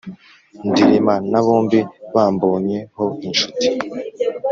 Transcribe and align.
ndilima 0.69 1.15
na 1.31 1.39
bombi 1.45 1.79
bambonye 2.13 2.77
ho 2.95 3.05
inshuti. 3.27 3.67